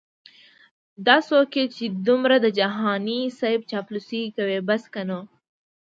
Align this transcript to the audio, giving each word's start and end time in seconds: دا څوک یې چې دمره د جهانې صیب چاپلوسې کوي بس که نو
دا 1.07 1.17
څوک 1.29 1.49
یې 1.57 1.65
چې 1.75 1.85
دمره 2.05 2.37
د 2.41 2.47
جهانې 2.59 3.19
صیب 3.39 3.61
چاپلوسې 3.71 4.21
کوي 4.35 4.59
بس 4.67 4.83
که 4.93 5.01
نو 5.09 5.19